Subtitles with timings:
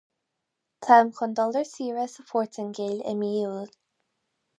[0.85, 3.69] Táim chun dul ar saoire sa Phortaingéil i mí Iúil